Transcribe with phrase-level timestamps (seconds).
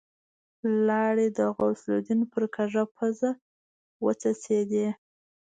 [0.87, 3.29] لاړې د غوث الدين پر کږه پزه
[4.05, 4.87] وڅڅېدې.